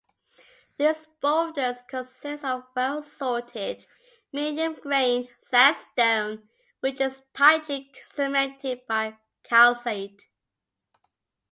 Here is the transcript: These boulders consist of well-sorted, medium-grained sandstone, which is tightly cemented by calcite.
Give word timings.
These 0.79 1.05
boulders 1.19 1.83
consist 1.87 2.43
of 2.43 2.63
well-sorted, 2.75 3.85
medium-grained 4.33 5.29
sandstone, 5.41 6.49
which 6.79 6.99
is 6.99 7.21
tightly 7.35 7.93
cemented 8.09 8.87
by 8.87 9.17
calcite. 9.43 10.23